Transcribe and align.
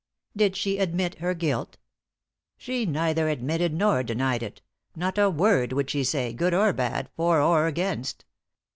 "Did 0.35 0.55
she 0.55 0.79
admit 0.79 1.19
her 1.19 1.35
guilt? 1.35 1.77
"She 2.57 2.87
neither 2.87 3.29
admitted 3.29 3.71
nor 3.71 4.01
denied 4.01 4.41
it. 4.41 4.63
Not 4.95 5.19
a 5.19 5.29
word 5.29 5.73
would 5.73 5.91
she 5.91 6.03
say, 6.03 6.33
good 6.33 6.55
or 6.55 6.73
bad, 6.73 7.11
for 7.15 7.39
or 7.39 7.67
against. 7.67 8.25